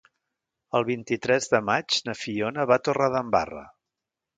El 0.79 0.85
vint-i-tres 0.87 1.49
de 1.53 1.61
maig 1.69 2.01
na 2.11 2.19
Fiona 2.25 2.69
va 2.75 2.83
a 2.83 2.87
Torredembarra. 2.91 3.69